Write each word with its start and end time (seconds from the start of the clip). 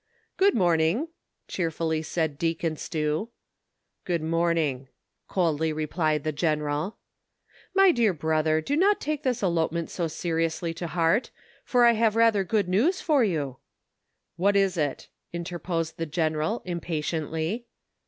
"Good 0.35 0.55
morning," 0.55 1.09
cheerfully 1.47 2.01
said 2.01 2.39
Deacon 2.39 2.75
Stew. 2.75 3.29
"Good 4.03 4.23
morning," 4.23 4.87
coldly 5.27 5.71
replied 5.71 6.23
the 6.23 6.31
general." 6.31 6.97
My 7.75 7.91
dear 7.91 8.11
brother, 8.11 8.61
do 8.61 8.75
not 8.75 8.99
take 8.99 9.21
this 9.21 9.43
elopement 9.43 9.91
so 9.91 10.07
seriously 10.07 10.73
to 10.73 10.87
heart, 10.87 11.29
for 11.63 11.85
I 11.85 11.91
have 11.91 12.15
rather 12.15 12.43
good 12.43 12.67
news 12.67 12.99
for 12.99 13.23
you 13.23 13.57
"—"What 14.37 14.55
is 14.55 14.75
it 14.75 15.01
V" 15.33 15.37
interposed 15.37 15.97
the 15.99 16.07
general, 16.07 16.63
impatiently. 16.65 17.67